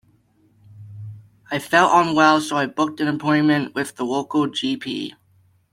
I 1.51 1.59
felt 1.59 1.91
unwell 1.93 2.41
so 2.41 2.57
I 2.57 2.65
booked 2.65 2.99
an 3.01 3.07
appointment 3.07 3.75
with 3.75 3.97
the 3.97 4.03
local 4.03 4.47
G 4.47 4.75
P. 4.75 5.13